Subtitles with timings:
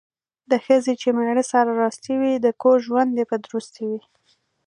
[0.49, 4.01] د ښځې چې میړه سره راستي وي، د کور ژوند یې په درستي وي.